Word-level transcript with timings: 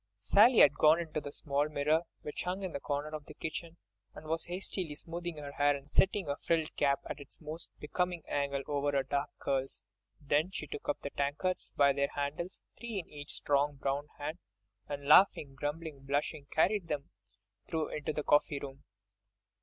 Sally 0.19 0.61
had 0.61 0.73
gone 0.73 1.13
to 1.13 1.21
the 1.21 1.31
small 1.31 1.69
mirror 1.69 2.01
which 2.23 2.41
hung 2.41 2.63
in 2.63 2.75
a 2.75 2.79
corner 2.79 3.09
of 3.15 3.25
the 3.27 3.35
kitchen, 3.35 3.77
and 4.15 4.25
was 4.25 4.45
hastily 4.45 4.95
smoothing 4.95 5.37
her 5.37 5.51
hair 5.51 5.75
and 5.77 5.87
setting 5.87 6.25
her 6.25 6.37
frilled 6.37 6.75
cap 6.75 7.01
at 7.07 7.19
its 7.19 7.39
most 7.39 7.69
becoming 7.79 8.23
angle 8.27 8.63
over 8.65 8.91
her 8.93 9.03
dark 9.03 9.29
curls; 9.37 9.83
then 10.19 10.49
she 10.49 10.65
took 10.65 10.89
up 10.89 10.99
the 11.03 11.11
tankards 11.11 11.71
by 11.77 11.93
their 11.93 12.09
handles, 12.15 12.63
three 12.79 12.97
in 12.97 13.07
each 13.13 13.31
strong, 13.33 13.75
brown 13.75 14.07
hand, 14.17 14.39
and 14.89 15.07
laughing, 15.07 15.53
grumbling, 15.53 15.99
blushing, 16.01 16.47
carried 16.49 16.87
them 16.87 17.11
through 17.67 17.89
into 17.89 18.11
the 18.11 18.23
coffee 18.23 18.57
room. 18.59 18.83